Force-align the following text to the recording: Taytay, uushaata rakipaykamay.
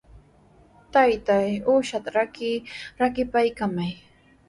Taytay, 0.95 1.51
uushaata 1.73 2.17
rakipaykamay. 2.99 3.91